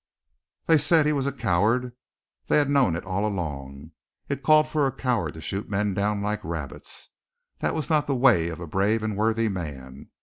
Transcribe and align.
They 0.65 0.79
said 0.79 1.05
he 1.05 1.13
was 1.13 1.27
a 1.27 1.31
coward; 1.31 1.91
they 2.47 2.57
had 2.57 2.71
known 2.71 2.95
it 2.95 3.03
all 3.03 3.23
along. 3.23 3.91
It 4.29 4.41
called 4.41 4.67
for 4.67 4.87
a 4.87 4.91
coward 4.91 5.35
to 5.35 5.41
shoot 5.41 5.69
men 5.69 5.93
down 5.93 6.23
like 6.23 6.43
rabbits. 6.43 7.11
That 7.59 7.75
was 7.75 7.87
not 7.91 8.07
the 8.07 8.15
way 8.15 8.47
of 8.49 8.59
a 8.59 8.65
brave 8.65 9.03
and 9.03 9.15
worthy 9.15 9.47
man. 9.47 10.09